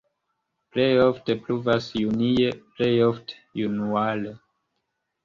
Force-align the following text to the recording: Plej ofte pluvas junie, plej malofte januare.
Plej 0.77 0.85
ofte 1.01 1.35
pluvas 1.43 1.89
junie, 1.97 2.47
plej 2.79 2.89
malofte 2.95 3.37
januare. 3.61 4.33